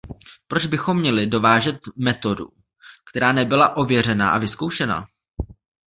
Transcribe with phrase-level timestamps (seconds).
[0.47, 2.49] Proč bychom měli dovážet metodu,
[3.11, 5.05] která nebyla ověřená a vyzkoušená?